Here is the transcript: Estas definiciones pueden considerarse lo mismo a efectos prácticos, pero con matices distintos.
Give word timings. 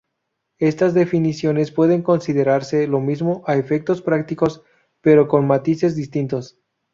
Estas 0.57 0.95
definiciones 0.95 1.69
pueden 1.69 2.01
considerarse 2.01 2.87
lo 2.87 2.99
mismo 2.99 3.43
a 3.45 3.55
efectos 3.57 4.01
prácticos, 4.01 4.63
pero 5.01 5.27
con 5.27 5.45
matices 5.45 5.95
distintos. 5.95 6.57